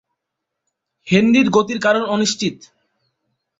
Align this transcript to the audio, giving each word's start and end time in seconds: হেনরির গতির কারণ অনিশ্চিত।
হেনরির 1.07 1.47
গতির 1.49 1.79
কারণ 1.79 2.03
অনিশ্চিত। 2.05 2.55